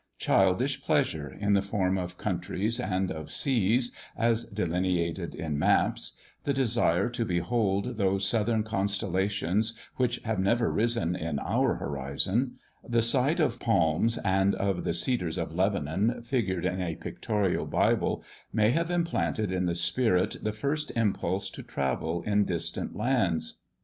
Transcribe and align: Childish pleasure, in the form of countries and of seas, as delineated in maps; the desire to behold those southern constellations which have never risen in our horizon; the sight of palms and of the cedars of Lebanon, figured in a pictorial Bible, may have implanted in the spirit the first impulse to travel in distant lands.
Childish 0.17 0.81
pleasure, 0.83 1.29
in 1.29 1.53
the 1.53 1.61
form 1.61 1.95
of 1.95 2.17
countries 2.17 2.79
and 2.79 3.11
of 3.11 3.29
seas, 3.29 3.95
as 4.17 4.45
delineated 4.45 5.35
in 5.35 5.59
maps; 5.59 6.17
the 6.43 6.55
desire 6.55 7.07
to 7.09 7.23
behold 7.23 7.97
those 7.97 8.27
southern 8.27 8.63
constellations 8.63 9.77
which 9.97 10.17
have 10.23 10.39
never 10.39 10.71
risen 10.71 11.15
in 11.15 11.37
our 11.37 11.75
horizon; 11.75 12.55
the 12.83 13.03
sight 13.03 13.39
of 13.39 13.59
palms 13.59 14.17
and 14.17 14.55
of 14.55 14.85
the 14.85 14.95
cedars 14.95 15.37
of 15.37 15.53
Lebanon, 15.53 16.23
figured 16.23 16.65
in 16.65 16.81
a 16.81 16.95
pictorial 16.95 17.67
Bible, 17.67 18.23
may 18.51 18.71
have 18.71 18.89
implanted 18.89 19.51
in 19.51 19.67
the 19.67 19.75
spirit 19.75 20.37
the 20.41 20.51
first 20.51 20.91
impulse 20.95 21.47
to 21.51 21.61
travel 21.61 22.23
in 22.23 22.43
distant 22.45 22.95
lands. 22.95 23.59